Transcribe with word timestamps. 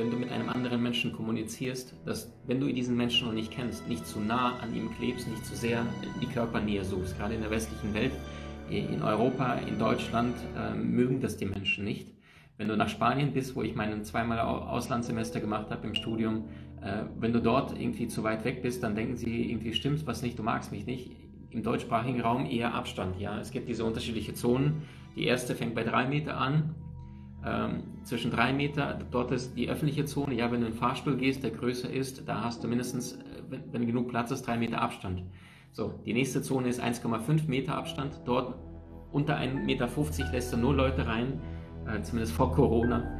wenn 0.00 0.10
du 0.10 0.16
mit 0.16 0.32
einem 0.32 0.48
anderen 0.48 0.82
Menschen 0.82 1.12
kommunizierst, 1.12 1.94
dass 2.06 2.32
wenn 2.46 2.58
du 2.58 2.72
diesen 2.72 2.96
Menschen 2.96 3.26
noch 3.26 3.34
nicht 3.34 3.52
kennst, 3.52 3.86
nicht 3.86 4.06
zu 4.06 4.18
nah 4.18 4.58
an 4.60 4.74
ihm 4.74 4.90
klebst, 4.96 5.28
nicht 5.28 5.44
zu 5.44 5.54
sehr 5.54 5.84
die 6.22 6.26
Körpernähe 6.26 6.82
suchst. 6.84 7.18
Gerade 7.18 7.34
in 7.34 7.42
der 7.42 7.50
westlichen 7.50 7.92
Welt 7.92 8.12
in 8.70 9.02
Europa, 9.02 9.54
in 9.68 9.78
Deutschland 9.78 10.36
äh, 10.56 10.74
mögen 10.74 11.20
das 11.20 11.36
die 11.36 11.44
Menschen 11.44 11.84
nicht. 11.84 12.08
Wenn 12.56 12.68
du 12.68 12.76
nach 12.76 12.88
Spanien 12.88 13.34
bist, 13.34 13.54
wo 13.56 13.62
ich 13.62 13.74
meinen 13.74 14.02
zweimal 14.04 14.38
Auslandssemester 14.38 15.38
gemacht 15.38 15.70
habe 15.70 15.86
im 15.86 15.94
Studium, 15.94 16.44
äh, 16.80 17.02
wenn 17.18 17.34
du 17.34 17.40
dort 17.42 17.78
irgendwie 17.78 18.08
zu 18.08 18.22
weit 18.22 18.44
weg 18.46 18.62
bist, 18.62 18.82
dann 18.82 18.94
denken 18.94 19.18
sie, 19.18 19.50
irgendwie 19.50 19.74
stimmt 19.74 20.06
was 20.06 20.22
nicht, 20.22 20.38
du 20.38 20.42
magst 20.42 20.72
mich 20.72 20.86
nicht. 20.86 21.10
Im 21.50 21.62
deutschsprachigen 21.62 22.22
Raum 22.22 22.46
eher 22.46 22.72
Abstand. 22.72 23.20
Ja, 23.20 23.38
es 23.38 23.50
gibt 23.50 23.68
diese 23.68 23.84
unterschiedlichen 23.84 24.34
Zonen. 24.34 24.82
Die 25.14 25.24
erste 25.24 25.54
fängt 25.54 25.74
bei 25.74 25.82
drei 25.82 26.06
Meter 26.06 26.38
an, 26.38 26.74
ähm, 27.44 27.84
zwischen 28.04 28.30
drei 28.30 28.52
Meter, 28.52 28.98
dort 29.10 29.30
ist 29.30 29.56
die 29.56 29.70
öffentliche 29.70 30.04
Zone. 30.04 30.34
Ja, 30.34 30.50
wenn 30.52 30.60
du 30.60 30.66
in 30.66 30.72
den 30.72 30.78
Fahrstuhl 30.78 31.16
gehst, 31.16 31.42
der 31.42 31.50
größer 31.50 31.90
ist, 31.90 32.28
da 32.28 32.44
hast 32.44 32.62
du 32.62 32.68
mindestens, 32.68 33.12
äh, 33.12 33.18
wenn, 33.48 33.72
wenn 33.72 33.86
genug 33.86 34.08
Platz 34.08 34.30
ist, 34.30 34.46
drei 34.46 34.58
Meter 34.58 34.82
Abstand. 34.82 35.22
So, 35.72 35.94
die 36.04 36.12
nächste 36.12 36.42
Zone 36.42 36.68
ist 36.68 36.82
1,5 36.82 37.48
Meter 37.48 37.76
Abstand. 37.76 38.20
Dort 38.24 38.56
unter 39.12 39.38
1,50 39.38 39.64
Meter 39.64 39.88
lässt 40.32 40.52
du 40.52 40.56
nur 40.58 40.74
Leute 40.74 41.06
rein, 41.06 41.40
äh, 41.86 42.02
zumindest 42.02 42.32
vor 42.34 42.52
Corona, 42.52 43.18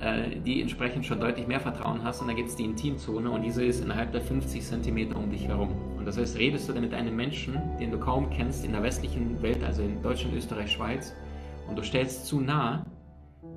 äh, 0.00 0.38
die 0.40 0.60
entsprechend 0.60 1.06
schon 1.06 1.20
deutlich 1.20 1.46
mehr 1.46 1.60
Vertrauen 1.60 2.04
hast. 2.04 2.20
Und 2.20 2.28
dann 2.28 2.36
gibt 2.36 2.50
es 2.50 2.56
die 2.56 2.64
Intimzone 2.64 3.30
und 3.30 3.42
diese 3.42 3.64
ist 3.64 3.82
innerhalb 3.82 4.12
der 4.12 4.20
50 4.20 4.62
Zentimeter 4.62 5.16
um 5.16 5.30
dich 5.30 5.48
herum. 5.48 5.70
Und 5.96 6.04
das 6.04 6.18
heißt, 6.18 6.38
redest 6.38 6.68
du 6.68 6.74
dann 6.74 6.82
mit 6.82 6.92
einem 6.92 7.16
Menschen, 7.16 7.58
den 7.80 7.90
du 7.90 7.98
kaum 7.98 8.28
kennst 8.28 8.66
in 8.66 8.72
der 8.72 8.82
westlichen 8.82 9.40
Welt, 9.40 9.64
also 9.64 9.82
in 9.82 10.02
Deutschland, 10.02 10.36
Österreich, 10.36 10.72
Schweiz, 10.72 11.14
und 11.68 11.76
du 11.76 11.82
stellst 11.82 12.26
zu 12.26 12.40
nah, 12.40 12.84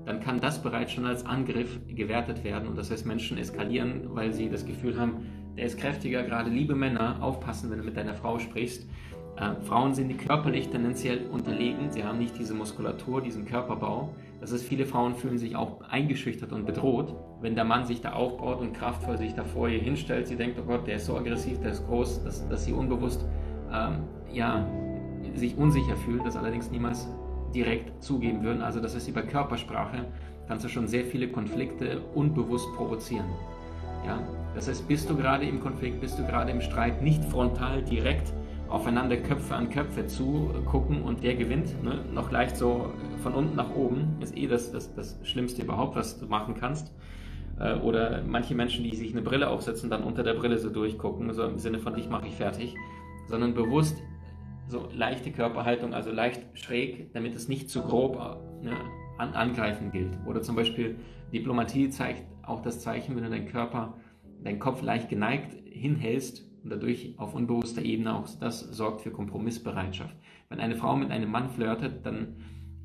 dann 0.05 0.19
kann 0.19 0.39
das 0.39 0.61
bereits 0.61 0.91
schon 0.91 1.05
als 1.05 1.25
Angriff 1.25 1.79
gewertet 1.87 2.43
werden. 2.43 2.67
Und 2.67 2.77
das 2.77 2.91
heißt, 2.91 3.05
Menschen 3.05 3.37
eskalieren, 3.37 4.01
weil 4.09 4.33
sie 4.33 4.49
das 4.49 4.65
Gefühl 4.65 4.99
haben, 4.99 5.25
der 5.57 5.65
ist 5.65 5.77
kräftiger, 5.77 6.23
gerade 6.23 6.49
liebe 6.49 6.75
Männer, 6.75 7.17
aufpassen, 7.21 7.69
wenn 7.69 7.79
du 7.79 7.83
mit 7.83 7.97
deiner 7.97 8.13
Frau 8.13 8.39
sprichst. 8.39 8.87
Äh, 9.37 9.61
Frauen 9.63 9.93
sind 9.93 10.17
körperlich 10.17 10.69
tendenziell 10.69 11.27
unterlegen, 11.27 11.91
sie 11.91 12.03
haben 12.03 12.17
nicht 12.17 12.37
diese 12.37 12.53
Muskulatur, 12.53 13.21
diesen 13.21 13.45
Körperbau. 13.45 14.15
Das 14.41 14.53
heißt, 14.53 14.63
viele 14.63 14.85
Frauen 14.85 15.15
fühlen 15.15 15.37
sich 15.37 15.55
auch 15.55 15.81
eingeschüchtert 15.81 16.51
und 16.51 16.65
bedroht, 16.65 17.15
wenn 17.41 17.55
der 17.55 17.65
Mann 17.65 17.85
sich 17.85 18.01
da 18.01 18.13
aufbaut 18.13 18.59
und 18.61 18.73
kraftvoll 18.73 19.17
sich 19.17 19.33
da 19.33 19.43
vor 19.43 19.67
ihr 19.69 19.79
hinstellt. 19.79 20.27
Sie 20.27 20.35
denkt, 20.35 20.59
oh 20.59 20.65
Gott, 20.65 20.87
der 20.87 20.95
ist 20.95 21.05
so 21.05 21.17
aggressiv, 21.17 21.59
der 21.59 21.71
ist 21.71 21.85
groß, 21.87 22.23
dass, 22.23 22.47
dass 22.47 22.65
sie 22.65 22.73
unbewusst 22.73 23.25
ähm, 23.71 24.03
ja, 24.31 24.65
sich 25.35 25.57
unsicher 25.57 25.95
fühlt, 25.97 26.25
das 26.25 26.35
allerdings 26.35 26.71
niemals 26.71 27.07
direkt 27.53 28.03
zugeben 28.03 28.43
würden. 28.43 28.61
Also 28.61 28.79
das 28.79 28.95
heißt, 28.95 29.07
über 29.07 29.21
Körpersprache 29.21 30.05
kannst 30.47 30.65
du 30.65 30.69
schon 30.69 30.87
sehr 30.87 31.05
viele 31.05 31.27
Konflikte 31.29 32.01
unbewusst 32.15 32.67
provozieren. 32.75 33.27
Ja? 34.05 34.19
Das 34.55 34.67
heißt, 34.67 34.87
bist 34.87 35.09
du 35.09 35.15
gerade 35.15 35.45
im 35.45 35.59
Konflikt, 35.59 36.01
bist 36.01 36.17
du 36.17 36.25
gerade 36.25 36.51
im 36.51 36.61
Streit, 36.61 37.01
nicht 37.01 37.23
frontal 37.25 37.83
direkt 37.83 38.33
aufeinander 38.67 39.17
Köpfe 39.17 39.55
an 39.55 39.69
Köpfe 39.69 40.05
zu 40.05 40.51
gucken 40.65 41.01
und 41.01 41.23
der 41.23 41.35
gewinnt, 41.35 41.83
ne? 41.83 41.99
noch 42.13 42.31
leicht 42.31 42.55
so 42.55 42.93
von 43.23 43.33
unten 43.33 43.55
nach 43.55 43.75
oben, 43.75 44.17
ist 44.21 44.37
eh 44.37 44.47
das, 44.47 44.71
das, 44.71 44.93
das 44.93 45.19
Schlimmste 45.23 45.63
überhaupt, 45.63 45.95
was 45.95 46.19
du 46.19 46.27
machen 46.27 46.53
kannst. 46.59 46.91
Äh, 47.59 47.75
oder 47.79 48.21
manche 48.27 48.55
Menschen, 48.55 48.83
die 48.83 48.95
sich 48.95 49.11
eine 49.11 49.21
Brille 49.21 49.49
aufsetzen, 49.49 49.89
dann 49.89 50.03
unter 50.03 50.23
der 50.23 50.35
Brille 50.35 50.57
so 50.57 50.69
durchgucken, 50.69 51.33
so 51.33 51.43
im 51.43 51.57
Sinne 51.57 51.79
von 51.79 51.95
dich 51.95 52.09
mache 52.09 52.27
ich 52.27 52.35
fertig, 52.35 52.75
sondern 53.27 53.53
bewusst 53.53 53.97
so 54.69 54.87
leichte 54.93 55.31
Körperhaltung, 55.31 55.93
also 55.93 56.11
leicht 56.11 56.41
schräg, 56.53 57.11
damit 57.13 57.35
es 57.35 57.47
nicht 57.47 57.69
zu 57.69 57.81
grob 57.81 58.15
ne, 58.61 58.73
an, 59.17 59.33
angreifen 59.33 59.91
gilt. 59.91 60.17
Oder 60.27 60.41
zum 60.41 60.55
Beispiel 60.55 60.95
Diplomatie 61.33 61.89
zeigt 61.89 62.23
auch 62.43 62.61
das 62.61 62.79
Zeichen, 62.79 63.15
wenn 63.15 63.23
du 63.23 63.29
deinen 63.29 63.47
Körper, 63.47 63.95
deinen 64.43 64.59
Kopf 64.59 64.81
leicht 64.83 65.09
geneigt 65.09 65.57
hinhältst 65.65 66.47
und 66.63 66.69
dadurch 66.69 67.15
auf 67.17 67.33
unbewusster 67.33 67.81
Ebene 67.81 68.15
auch 68.15 68.27
das 68.39 68.59
sorgt 68.59 69.01
für 69.01 69.11
Kompromissbereitschaft. 69.11 70.15
Wenn 70.49 70.59
eine 70.59 70.75
Frau 70.75 70.95
mit 70.95 71.09
einem 71.09 71.31
Mann 71.31 71.49
flirtet, 71.49 72.05
dann 72.05 72.35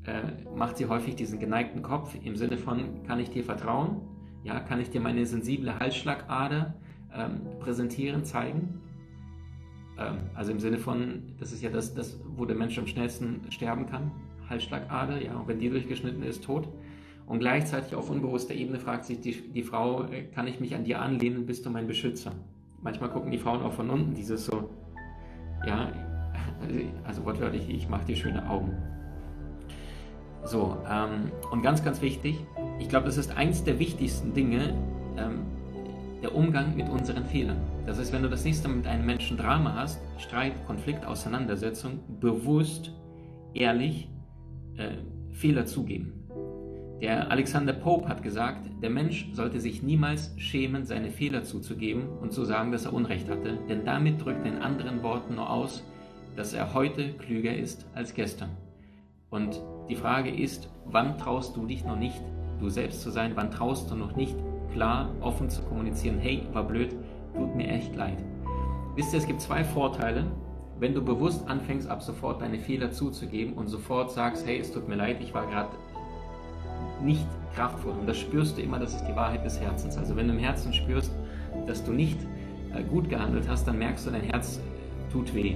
äh, 0.05 0.47
macht 0.55 0.77
sie 0.77 0.87
häufig 0.87 1.15
diesen 1.15 1.39
geneigten 1.39 1.83
Kopf 1.83 2.15
im 2.23 2.35
Sinne 2.35 2.57
von, 2.57 3.03
kann 3.03 3.19
ich 3.19 3.29
dir 3.29 3.43
vertrauen? 3.43 4.01
Ja, 4.43 4.59
kann 4.59 4.79
ich 4.79 4.89
dir 4.89 5.01
meine 5.01 5.25
sensible 5.25 5.79
Halsschlagader 5.79 6.75
ähm, 7.13 7.41
präsentieren, 7.59 8.23
zeigen? 8.23 8.81
Ähm, 9.97 10.17
also 10.33 10.51
im 10.51 10.59
Sinne 10.59 10.77
von, 10.77 11.23
das 11.39 11.51
ist 11.51 11.61
ja 11.61 11.69
das, 11.69 11.93
das, 11.93 12.19
wo 12.35 12.45
der 12.45 12.55
Mensch 12.55 12.77
am 12.77 12.87
schnellsten 12.87 13.41
sterben 13.49 13.85
kann, 13.87 14.11
Halsschlagader, 14.49 15.21
ja, 15.21 15.35
und 15.35 15.47
wenn 15.47 15.59
die 15.59 15.69
durchgeschnitten 15.69 16.23
ist, 16.23 16.43
tot. 16.43 16.67
Und 17.25 17.39
gleichzeitig 17.39 17.95
auf 17.95 18.09
unbewusster 18.09 18.53
Ebene 18.53 18.79
fragt 18.79 19.05
sich 19.05 19.19
die, 19.19 19.33
die 19.33 19.63
Frau, 19.63 20.03
äh, 20.03 20.23
kann 20.23 20.47
ich 20.47 20.59
mich 20.59 20.75
an 20.75 20.83
dir 20.83 21.01
anlehnen, 21.01 21.45
bist 21.45 21.65
du 21.65 21.69
mein 21.69 21.87
Beschützer? 21.87 22.33
Manchmal 22.81 23.09
gucken 23.09 23.31
die 23.31 23.39
Frauen 23.39 23.61
auch 23.61 23.73
von 23.73 23.89
unten, 23.89 24.13
dieses 24.13 24.45
so, 24.45 24.69
ja, 25.65 25.91
also 27.03 27.25
wortwörtlich, 27.25 27.69
ich 27.69 27.89
mache 27.89 28.05
dir 28.05 28.15
schöne 28.15 28.47
Augen. 28.47 28.71
So, 30.43 30.77
ähm, 30.87 31.31
und 31.51 31.63
ganz, 31.63 31.83
ganz 31.83 32.01
wichtig, 32.01 32.37
ich 32.79 32.87
glaube, 32.87 33.07
das 33.07 33.17
ist 33.17 33.35
eins 33.35 33.63
der 33.63 33.79
wichtigsten 33.79 34.35
Dinge, 34.35 34.75
ähm, 35.17 35.47
der 36.25 36.33
Umgang 36.33 36.75
mit 36.75 36.89
unseren 36.89 37.23
Fehlern. 37.23 37.57
Das 37.85 37.99
heißt, 37.99 38.11
wenn 38.11 38.23
du 38.23 38.29
das 38.29 38.43
nächste 38.43 38.67
Mal 38.67 38.77
mit 38.77 38.87
einem 38.87 39.05
Menschen 39.05 39.37
Drama 39.37 39.75
hast, 39.75 40.01
Streit, 40.17 40.53
Konflikt, 40.65 41.05
Auseinandersetzung, 41.05 41.99
bewusst, 42.19 42.91
ehrlich 43.53 44.09
äh, 44.75 44.95
Fehler 45.31 45.67
zugeben. 45.67 46.13
Der 46.99 47.29
Alexander 47.29 47.73
Pope 47.73 48.07
hat 48.07 48.23
gesagt, 48.23 48.67
der 48.81 48.89
Mensch 48.89 49.29
sollte 49.33 49.59
sich 49.59 49.83
niemals 49.83 50.33
schämen, 50.37 50.83
seine 50.83 51.11
Fehler 51.11 51.43
zuzugeben 51.43 52.09
und 52.19 52.33
zu 52.33 52.43
sagen, 52.43 52.71
dass 52.71 52.85
er 52.85 52.93
Unrecht 52.93 53.29
hatte, 53.29 53.59
denn 53.69 53.85
damit 53.85 54.25
drückt 54.25 54.47
er 54.47 54.53
in 54.53 54.63
anderen 54.63 55.03
Worten 55.03 55.35
nur 55.35 55.47
aus, 55.47 55.83
dass 56.35 56.53
er 56.53 56.73
heute 56.73 57.13
klüger 57.13 57.55
ist 57.55 57.85
als 57.93 58.15
gestern. 58.15 58.49
Und 59.29 59.61
die 59.89 59.95
Frage 59.95 60.31
ist, 60.31 60.69
wann 60.85 61.19
traust 61.19 61.55
du 61.55 61.67
dich 61.67 61.85
noch 61.85 61.99
nicht, 61.99 62.23
du 62.59 62.69
selbst 62.69 63.03
zu 63.03 63.11
sein? 63.11 63.33
Wann 63.35 63.51
traust 63.51 63.91
du 63.91 63.95
noch 63.95 64.15
nicht, 64.15 64.35
klar, 64.75 65.09
offen 65.21 65.49
zu 65.49 65.61
kommunizieren, 65.63 66.19
hey, 66.19 66.43
war 66.51 66.65
blöd, 66.65 66.93
tut 67.33 67.55
mir 67.55 67.67
echt 67.67 67.95
leid. 67.95 68.17
Wisst 68.95 69.13
ihr, 69.13 69.19
es 69.19 69.25
gibt 69.25 69.39
zwei 69.39 69.63
Vorteile, 69.63 70.25
wenn 70.79 70.93
du 70.93 71.01
bewusst 71.01 71.47
anfängst, 71.47 71.89
ab 71.89 72.03
sofort 72.03 72.41
deine 72.41 72.59
Fehler 72.59 72.91
zuzugeben 72.91 73.53
und 73.53 73.69
sofort 73.69 74.11
sagst, 74.11 74.45
hey, 74.45 74.59
es 74.59 74.73
tut 74.73 74.89
mir 74.89 74.95
leid, 74.95 75.17
ich 75.21 75.33
war 75.33 75.47
gerade 75.47 75.69
nicht 77.01 77.25
kraftvoll. 77.55 77.93
Und 77.93 78.07
das 78.07 78.17
spürst 78.17 78.57
du 78.57 78.61
immer, 78.61 78.77
das 78.77 78.93
ist 78.93 79.05
die 79.05 79.15
Wahrheit 79.15 79.45
des 79.45 79.61
Herzens. 79.61 79.97
Also 79.97 80.17
wenn 80.17 80.27
du 80.27 80.33
im 80.33 80.39
Herzen 80.39 80.73
spürst, 80.73 81.13
dass 81.67 81.81
du 81.83 81.93
nicht 81.93 82.19
äh, 82.73 82.83
gut 82.83 83.09
gehandelt 83.09 83.47
hast, 83.47 83.65
dann 83.65 83.79
merkst 83.79 84.05
du, 84.05 84.11
dein 84.11 84.23
Herz 84.23 84.59
tut 85.09 85.33
weh. 85.33 85.55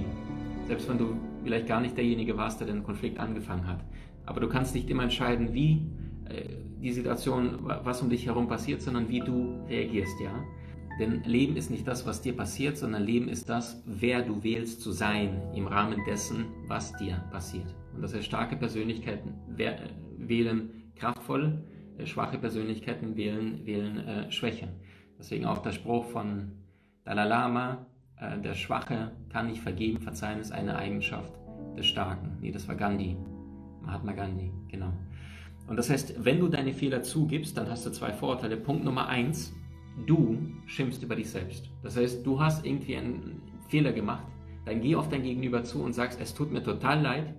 Selbst 0.66 0.88
wenn 0.88 0.96
du 0.96 1.16
vielleicht 1.44 1.66
gar 1.66 1.82
nicht 1.82 1.94
derjenige 1.94 2.38
warst, 2.38 2.60
der 2.60 2.68
den 2.68 2.82
Konflikt 2.82 3.18
angefangen 3.18 3.66
hat. 3.66 3.84
Aber 4.24 4.40
du 4.40 4.48
kannst 4.48 4.74
nicht 4.74 4.88
immer 4.88 5.02
entscheiden, 5.02 5.52
wie 5.52 5.82
äh, 6.24 6.69
die 6.80 6.92
Situation, 6.92 7.58
was 7.62 8.02
um 8.02 8.10
dich 8.10 8.26
herum 8.26 8.48
passiert, 8.48 8.82
sondern 8.82 9.08
wie 9.08 9.20
du 9.20 9.64
reagierst, 9.68 10.20
ja. 10.20 10.32
Denn 10.98 11.22
Leben 11.24 11.56
ist 11.56 11.70
nicht 11.70 11.86
das, 11.86 12.04
was 12.06 12.20
dir 12.20 12.36
passiert, 12.36 12.76
sondern 12.76 13.02
Leben 13.02 13.28
ist 13.28 13.48
das, 13.48 13.82
wer 13.86 14.22
du 14.22 14.42
wählst 14.42 14.82
zu 14.82 14.92
sein 14.92 15.40
im 15.54 15.66
Rahmen 15.66 16.04
dessen, 16.06 16.46
was 16.66 16.94
dir 16.96 17.24
passiert. 17.30 17.74
Und 17.94 18.02
das 18.02 18.14
heißt, 18.14 18.26
starke 18.26 18.56
Persönlichkeiten 18.56 19.34
wählen 19.56 20.70
kraftvoll, 20.96 21.64
äh, 21.98 22.06
schwache 22.06 22.38
Persönlichkeiten 22.38 23.16
wählen, 23.16 23.64
wählen 23.64 23.96
äh, 23.98 24.30
Schwäche. 24.30 24.68
Deswegen 25.18 25.46
auch 25.46 25.58
der 25.58 25.72
Spruch 25.72 26.04
von 26.06 26.52
Dalai 27.04 27.24
Lama, 27.24 27.86
äh, 28.16 28.38
der 28.38 28.54
Schwache 28.54 29.12
kann 29.30 29.48
nicht 29.48 29.62
vergeben, 29.62 30.00
verzeihen 30.00 30.40
ist 30.40 30.52
eine 30.52 30.76
Eigenschaft 30.76 31.32
des 31.76 31.86
Starken. 31.86 32.36
Nee, 32.40 32.52
das 32.52 32.68
war 32.68 32.74
Gandhi, 32.74 33.16
Mahatma 33.82 34.12
Gandhi, 34.12 34.52
genau. 34.68 34.92
Und 35.70 35.76
das 35.76 35.88
heißt, 35.88 36.24
wenn 36.24 36.40
du 36.40 36.48
deine 36.48 36.74
Fehler 36.74 37.04
zugibst, 37.04 37.56
dann 37.56 37.70
hast 37.70 37.86
du 37.86 37.90
zwei 37.90 38.12
Vorteile. 38.12 38.56
Punkt 38.56 38.84
Nummer 38.84 39.06
eins, 39.06 39.54
du 40.04 40.36
schimpfst 40.66 41.00
über 41.00 41.14
dich 41.14 41.30
selbst. 41.30 41.70
Das 41.84 41.96
heißt, 41.96 42.26
du 42.26 42.40
hast 42.40 42.66
irgendwie 42.66 42.96
einen 42.96 43.40
Fehler 43.68 43.92
gemacht, 43.92 44.26
dann 44.64 44.80
geh 44.80 44.96
auf 44.96 45.08
dein 45.08 45.22
Gegenüber 45.22 45.62
zu 45.62 45.80
und 45.80 45.92
sagst, 45.92 46.20
es 46.20 46.34
tut 46.34 46.50
mir 46.50 46.64
total 46.64 47.00
leid, 47.00 47.34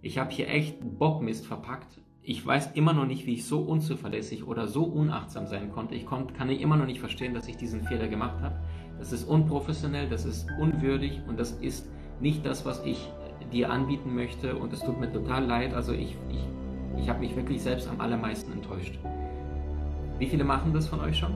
ich 0.00 0.16
habe 0.16 0.30
hier 0.30 0.48
echt 0.48 0.78
Bockmist 0.98 1.46
verpackt. 1.46 2.00
Ich 2.22 2.44
weiß 2.44 2.72
immer 2.72 2.94
noch 2.94 3.04
nicht, 3.04 3.26
wie 3.26 3.34
ich 3.34 3.44
so 3.44 3.60
unzuverlässig 3.60 4.46
oder 4.46 4.66
so 4.66 4.84
unachtsam 4.84 5.46
sein 5.46 5.70
konnte. 5.70 5.94
Ich 5.94 6.06
kann 6.06 6.48
immer 6.48 6.78
noch 6.78 6.86
nicht 6.86 7.00
verstehen, 7.00 7.34
dass 7.34 7.48
ich 7.48 7.58
diesen 7.58 7.82
Fehler 7.82 8.08
gemacht 8.08 8.40
habe. 8.40 8.60
Das 8.98 9.12
ist 9.12 9.24
unprofessionell, 9.24 10.08
das 10.08 10.24
ist 10.24 10.46
unwürdig 10.58 11.20
und 11.28 11.38
das 11.38 11.52
ist 11.52 11.90
nicht 12.18 12.46
das, 12.46 12.64
was 12.64 12.82
ich 12.86 13.10
dir 13.52 13.70
anbieten 13.70 14.14
möchte 14.14 14.56
und 14.56 14.72
es 14.72 14.80
tut 14.80 14.98
mir 14.98 15.12
total 15.12 15.44
leid. 15.44 15.74
Also 15.74 15.92
ich, 15.92 16.16
ich, 16.30 16.48
ich 16.98 17.08
habe 17.08 17.20
mich 17.20 17.34
wirklich 17.36 17.62
selbst 17.62 17.88
am 17.88 18.00
allermeisten 18.00 18.52
enttäuscht. 18.52 18.98
Wie 20.18 20.26
viele 20.26 20.44
machen 20.44 20.72
das 20.72 20.86
von 20.86 21.00
euch 21.00 21.16
schon? 21.16 21.34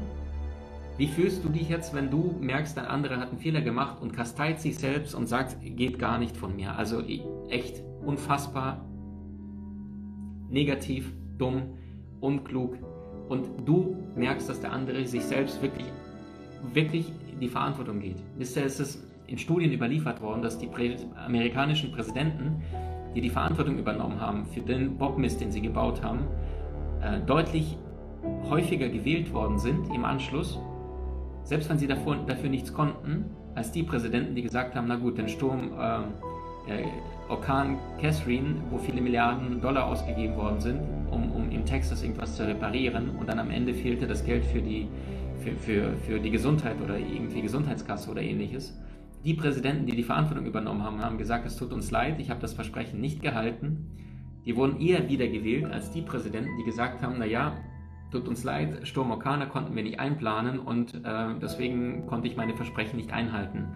Wie 0.97 1.07
fühlst 1.07 1.45
du 1.45 1.49
dich 1.49 1.69
jetzt, 1.69 1.95
wenn 1.95 2.11
du 2.11 2.35
merkst, 2.41 2.77
ein 2.79 2.87
anderer 2.87 3.19
hat 3.19 3.29
einen 3.29 3.39
Fehler 3.39 3.61
gemacht 3.61 4.01
und 4.01 4.13
kasteit 4.13 4.61
sich 4.61 4.79
selbst 4.79 5.15
und 5.15 5.27
sagt, 5.27 5.57
geht 5.63 5.99
gar 5.99 6.19
nicht 6.19 6.37
von 6.37 6.57
mir? 6.57 6.77
Also 6.77 7.03
echt 7.49 7.83
unfassbar 8.05 8.85
negativ, 10.51 11.13
dumm, 11.37 11.75
unklug. 12.21 12.77
Und 13.29 13.47
du 13.65 13.97
merkst, 14.17 14.49
dass 14.49 14.61
der 14.61 14.73
andere 14.73 15.07
sich 15.07 15.23
selbst 15.23 15.63
wirklich, 15.63 15.87
wirklich 16.73 17.13
die 17.41 17.49
Verantwortung 17.49 18.01
geht. 18.01 18.17
Ist 18.39 18.57
es 18.57 19.07
in 19.27 19.39
Studien 19.39 19.71
überliefert 19.73 20.21
worden, 20.21 20.43
dass 20.43 20.59
die 20.59 20.69
amerikanischen 21.15 21.93
Präsidenten, 21.93 22.63
die 23.19 23.23
die 23.23 23.31
Verantwortung 23.31 23.79
übernommen 23.79 24.21
haben 24.21 24.47
für 24.47 24.61
den 24.61 24.97
Bockmist, 24.97 25.41
den 25.41 25.51
sie 25.51 25.61
gebaut 25.61 26.05
haben, 26.05 26.21
äh, 27.03 27.19
deutlich 27.27 27.77
häufiger 28.49 28.89
gewählt 28.89 29.33
worden 29.33 29.59
sind 29.59 29.93
im 29.93 30.05
Anschluss, 30.05 30.61
selbst 31.43 31.69
wenn 31.69 31.79
sie 31.79 31.89
davor, 31.89 32.17
dafür 32.29 32.49
nichts 32.49 32.73
konnten, 32.73 33.25
als 33.57 33.73
die 33.73 33.83
Präsidenten, 33.83 34.37
die 34.37 34.43
gesagt 34.43 34.77
haben, 34.77 34.87
na 34.87 34.95
gut, 34.95 35.19
den 35.19 35.29
Sturm 35.29 35.73
äh, 35.77 35.97
äh, 36.73 36.85
Orkan 37.29 37.79
Catherine, 38.01 38.55
wo 38.71 38.79
viele 38.79 39.01
Milliarden 39.01 39.61
Dollar 39.61 39.87
ausgegeben 39.87 40.37
worden 40.37 40.61
sind, 40.61 40.81
um, 41.11 41.33
um 41.33 41.51
in 41.51 41.67
Texas 41.67 42.05
irgendwas 42.05 42.37
zu 42.37 42.47
reparieren 42.47 43.11
und 43.19 43.29
dann 43.29 43.41
am 43.41 43.51
Ende 43.51 43.75
fehlte 43.75 44.07
das 44.07 44.25
Geld 44.25 44.45
für 44.45 44.61
die, 44.61 44.87
für, 45.41 45.57
für, 45.57 45.93
für 46.07 46.21
die 46.21 46.31
Gesundheit 46.31 46.77
oder 46.85 46.97
irgendwie 46.97 47.43
Gesundheitskasse 47.43 48.13
oder 48.13 48.23
ähnliches. 48.23 48.79
Die 49.25 49.35
Präsidenten, 49.35 49.87
die 49.87 49.97
die 49.97 50.05
Verantwortung 50.05 50.47
übernommen 50.47 50.83
haben, 50.83 51.03
haben 51.03 51.19
gesagt, 51.19 51.47
es 51.47 51.57
tut 51.57 51.73
uns 51.73 51.91
leid, 51.91 52.21
ich 52.21 52.31
habe 52.31 52.41
das 52.41 52.55
Versprechen 52.55 53.01
nicht 53.01 53.21
gehalten. 53.21 53.87
Die 54.45 54.57
wurden 54.57 54.81
eher 54.81 55.09
wiedergewählt 55.09 55.67
als 55.67 55.91
die 55.91 56.03
Präsidenten, 56.03 56.57
die 56.59 56.65
gesagt 56.65 57.03
haben, 57.03 57.19
naja, 57.19 57.57
tut 58.11 58.29
uns 58.29 58.45
leid, 58.45 58.87
Sturm 58.87 59.11
Orkana 59.11 59.47
konnten 59.47 59.75
wir 59.75 59.83
nicht 59.83 60.01
einplanen 60.01 60.59
und 60.59 60.95
äh, 60.95 61.35
deswegen 61.43 62.07
konnte 62.07 62.29
ich 62.29 62.37
meine 62.37 62.55
Versprechen 62.55 62.97
nicht 62.97 63.13
einhalten. 63.13 63.75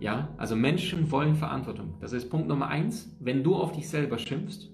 Ja, 0.00 0.28
also 0.38 0.56
Menschen 0.56 1.10
wollen 1.10 1.36
Verantwortung. 1.36 1.94
Das 2.00 2.12
ist 2.14 2.30
Punkt 2.30 2.48
Nummer 2.48 2.68
eins. 2.68 3.14
Wenn 3.20 3.44
du 3.44 3.54
auf 3.54 3.72
dich 3.72 3.88
selber 3.88 4.18
schimpfst, 4.18 4.70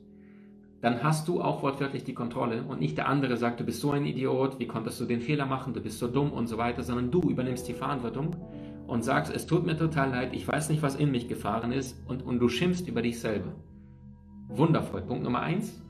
dann 0.80 1.02
hast 1.02 1.26
du 1.26 1.42
auch 1.42 1.62
wortwörtlich 1.62 2.04
die 2.04 2.14
Kontrolle 2.14 2.62
und 2.62 2.80
nicht 2.80 2.96
der 2.96 3.08
andere 3.08 3.36
sagt, 3.36 3.58
du 3.58 3.64
bist 3.64 3.80
so 3.80 3.90
ein 3.90 4.06
Idiot, 4.06 4.60
wie 4.60 4.68
konntest 4.68 5.00
du 5.00 5.04
den 5.04 5.20
Fehler 5.20 5.46
machen, 5.46 5.74
du 5.74 5.80
bist 5.80 5.98
so 5.98 6.06
dumm 6.06 6.30
und 6.30 6.46
so 6.46 6.58
weiter, 6.58 6.84
sondern 6.84 7.10
du 7.10 7.22
übernimmst 7.22 7.66
die 7.66 7.72
Verantwortung 7.72 8.36
und 8.86 9.02
sagst, 9.02 9.34
es 9.34 9.46
tut 9.46 9.66
mir 9.66 9.76
total 9.76 10.10
leid, 10.10 10.34
ich 10.34 10.46
weiß 10.46 10.68
nicht, 10.70 10.82
was 10.82 10.96
in 10.96 11.10
mich 11.10 11.28
gefahren 11.28 11.72
ist 11.72 11.96
und, 12.06 12.22
und 12.22 12.38
du 12.38 12.48
schimpfst 12.48 12.86
über 12.86 13.02
dich 13.02 13.18
selber. 13.18 13.52
Wundervoll. 14.48 15.02
Punkt 15.02 15.24
Nummer 15.24 15.40
eins. 15.40 15.82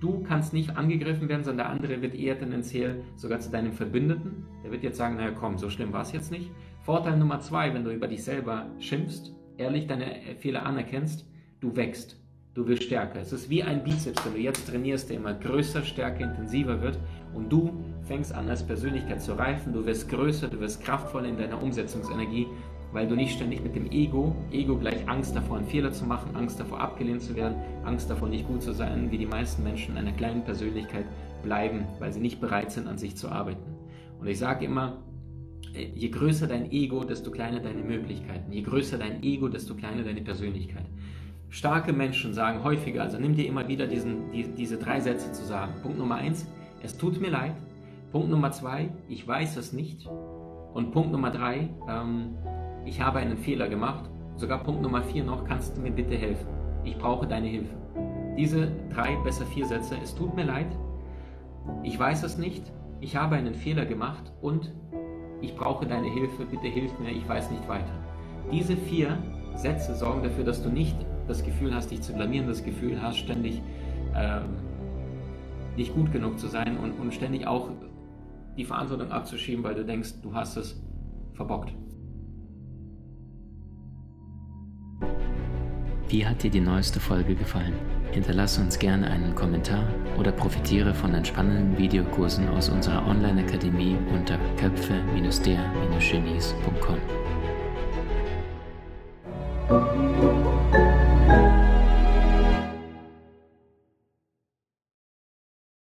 Du 0.00 0.24
kannst 0.24 0.52
nicht 0.52 0.76
angegriffen 0.76 1.28
werden, 1.28 1.44
sondern 1.44 1.66
der 1.66 1.74
andere 1.74 2.02
wird 2.02 2.14
eher 2.14 2.36
tendenziell 2.36 3.04
sogar 3.14 3.38
zu 3.38 3.50
deinem 3.50 3.72
Verbündeten. 3.72 4.44
Der 4.64 4.72
wird 4.72 4.82
jetzt 4.82 4.98
sagen, 4.98 5.16
naja 5.16 5.30
komm, 5.30 5.58
so 5.58 5.70
schlimm 5.70 5.92
war 5.92 6.02
es 6.02 6.12
jetzt 6.12 6.32
nicht. 6.32 6.50
Vorteil 6.80 7.16
Nummer 7.16 7.38
zwei, 7.38 7.72
wenn 7.72 7.84
du 7.84 7.92
über 7.92 8.08
dich 8.08 8.24
selber 8.24 8.66
schimpfst, 8.80 9.32
ehrlich 9.56 9.86
deine 9.86 10.36
Fehler 10.38 10.66
anerkennst, 10.66 11.24
du 11.60 11.76
wächst. 11.76 12.21
Du 12.54 12.68
wirst 12.68 12.82
stärker. 12.82 13.18
Es 13.18 13.32
ist 13.32 13.48
wie 13.48 13.62
ein 13.62 13.82
Bizeps, 13.82 14.22
wenn 14.26 14.34
du 14.34 14.38
jetzt 14.38 14.68
trainierst, 14.68 15.08
der 15.08 15.16
immer 15.16 15.32
größer, 15.32 15.82
stärker, 15.82 16.24
intensiver 16.24 16.82
wird 16.82 16.98
und 17.32 17.50
du 17.50 17.82
fängst 18.02 18.34
an 18.34 18.46
als 18.50 18.62
Persönlichkeit 18.62 19.22
zu 19.22 19.32
reifen, 19.32 19.72
du 19.72 19.86
wirst 19.86 20.10
größer, 20.10 20.48
du 20.48 20.60
wirst 20.60 20.84
kraftvoller 20.84 21.28
in 21.28 21.38
deiner 21.38 21.62
Umsetzungsenergie, 21.62 22.46
weil 22.92 23.08
du 23.08 23.14
nicht 23.14 23.36
ständig 23.36 23.62
mit 23.62 23.74
dem 23.74 23.90
Ego, 23.90 24.36
Ego 24.50 24.76
gleich 24.76 25.08
Angst 25.08 25.34
davor, 25.34 25.56
einen 25.56 25.66
Fehler 25.66 25.92
zu 25.92 26.04
machen, 26.04 26.36
Angst 26.36 26.60
davor, 26.60 26.78
abgelehnt 26.78 27.22
zu 27.22 27.34
werden, 27.34 27.56
Angst 27.84 28.10
davor, 28.10 28.28
nicht 28.28 28.46
gut 28.46 28.60
zu 28.60 28.74
sein, 28.74 29.10
wie 29.10 29.16
die 29.16 29.24
meisten 29.24 29.62
Menschen 29.62 29.96
einer 29.96 30.12
kleinen 30.12 30.44
Persönlichkeit 30.44 31.06
bleiben, 31.42 31.86
weil 32.00 32.12
sie 32.12 32.20
nicht 32.20 32.38
bereit 32.38 32.70
sind, 32.70 32.86
an 32.86 32.98
sich 32.98 33.16
zu 33.16 33.30
arbeiten. 33.30 33.64
Und 34.20 34.26
ich 34.26 34.38
sage 34.38 34.66
immer, 34.66 34.98
je 35.72 36.08
größer 36.10 36.46
dein 36.46 36.70
Ego, 36.70 37.02
desto 37.04 37.30
kleiner 37.30 37.60
deine 37.60 37.82
Möglichkeiten. 37.82 38.52
Je 38.52 38.60
größer 38.60 38.98
dein 38.98 39.22
Ego, 39.22 39.48
desto 39.48 39.74
kleiner 39.74 40.02
deine 40.02 40.20
Persönlichkeit. 40.20 40.84
Starke 41.52 41.92
Menschen 41.92 42.32
sagen 42.32 42.64
häufiger, 42.64 43.02
also 43.02 43.18
nimm 43.18 43.36
dir 43.36 43.46
immer 43.46 43.68
wieder 43.68 43.86
diesen, 43.86 44.32
die, 44.32 44.44
diese 44.54 44.78
drei 44.78 45.00
Sätze 45.00 45.32
zu 45.32 45.44
sagen. 45.44 45.74
Punkt 45.82 45.98
Nummer 45.98 46.14
eins, 46.14 46.48
es 46.82 46.96
tut 46.96 47.20
mir 47.20 47.28
leid. 47.28 47.52
Punkt 48.10 48.30
Nummer 48.30 48.52
zwei, 48.52 48.88
ich 49.06 49.28
weiß 49.28 49.58
es 49.58 49.74
nicht. 49.74 50.08
Und 50.72 50.92
Punkt 50.92 51.12
Nummer 51.12 51.30
drei, 51.30 51.68
ähm, 51.86 52.36
ich 52.86 53.02
habe 53.02 53.18
einen 53.18 53.36
Fehler 53.36 53.68
gemacht. 53.68 54.08
Sogar 54.36 54.64
Punkt 54.64 54.80
Nummer 54.80 55.02
vier 55.02 55.24
noch, 55.24 55.44
kannst 55.44 55.76
du 55.76 55.82
mir 55.82 55.90
bitte 55.90 56.16
helfen? 56.16 56.46
Ich 56.84 56.96
brauche 56.96 57.26
deine 57.26 57.48
Hilfe. 57.48 57.76
Diese 58.38 58.72
drei, 58.88 59.14
besser 59.22 59.44
vier 59.44 59.66
Sätze, 59.66 59.96
es 60.02 60.14
tut 60.14 60.34
mir 60.34 60.44
leid, 60.44 60.74
ich 61.82 61.98
weiß 61.98 62.22
es 62.22 62.38
nicht, 62.38 62.72
ich 63.00 63.14
habe 63.14 63.36
einen 63.36 63.54
Fehler 63.54 63.84
gemacht 63.84 64.32
und 64.40 64.72
ich 65.42 65.54
brauche 65.54 65.86
deine 65.86 66.08
Hilfe, 66.08 66.46
bitte 66.46 66.68
hilf 66.68 66.98
mir, 66.98 67.10
ich 67.10 67.28
weiß 67.28 67.50
nicht 67.50 67.68
weiter. 67.68 67.92
Diese 68.50 68.74
vier 68.74 69.18
Sätze 69.54 69.94
sorgen 69.94 70.22
dafür, 70.22 70.44
dass 70.44 70.62
du 70.62 70.70
nicht 70.70 70.96
das 71.28 71.44
Gefühl 71.44 71.74
hast, 71.74 71.90
dich 71.90 72.02
zu 72.02 72.12
blamieren, 72.12 72.46
das 72.46 72.64
Gefühl 72.64 73.00
hast, 73.00 73.18
ständig 73.18 73.62
ähm, 74.14 74.44
nicht 75.76 75.94
gut 75.94 76.12
genug 76.12 76.38
zu 76.38 76.48
sein 76.48 76.76
und, 76.76 76.92
und 76.92 77.14
ständig 77.14 77.46
auch 77.46 77.70
die 78.56 78.64
Verantwortung 78.64 79.10
abzuschieben, 79.10 79.64
weil 79.64 79.74
du 79.74 79.84
denkst, 79.84 80.14
du 80.22 80.34
hast 80.34 80.56
es 80.56 80.80
verbockt. 81.34 81.72
Wie 86.08 86.26
hat 86.26 86.42
dir 86.42 86.50
die 86.50 86.60
neueste 86.60 87.00
Folge 87.00 87.34
gefallen? 87.34 87.72
Hinterlasse 88.10 88.60
uns 88.60 88.78
gerne 88.78 89.10
einen 89.10 89.34
Kommentar 89.34 89.88
oder 90.18 90.30
profitiere 90.30 90.92
von 90.92 91.14
entspannenden 91.14 91.78
Videokursen 91.78 92.46
aus 92.50 92.68
unserer 92.68 93.06
Online-Akademie 93.06 93.96
unter 94.12 94.38
köpfe-der-genies.com. 94.58 96.98